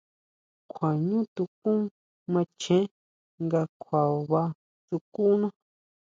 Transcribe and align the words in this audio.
Kjua 0.71 0.89
ʼñú 0.97 1.19
tukún 1.35 1.79
macheé 2.33 2.81
nga 3.43 3.61
kjuaba 3.81 4.41
sukuna. 4.85 5.47